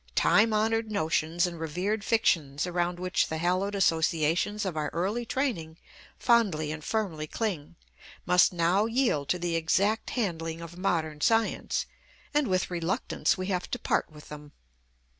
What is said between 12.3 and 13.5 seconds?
and with reluctance we